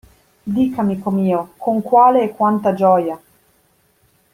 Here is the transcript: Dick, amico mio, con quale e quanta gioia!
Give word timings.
Dick, 0.55 0.79
amico 0.79 1.11
mio, 1.11 1.53
con 1.57 1.83
quale 1.83 2.23
e 2.23 2.29
quanta 2.31 2.73
gioia! 2.73 3.21